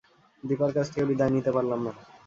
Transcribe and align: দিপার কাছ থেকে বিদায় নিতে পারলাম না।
দিপার 0.43 0.71
কাছ 0.75 0.87
থেকে 0.91 1.05
বিদায় 1.09 1.33
নিতে 1.35 1.51
পারলাম 1.55 1.79
না। 1.85 1.91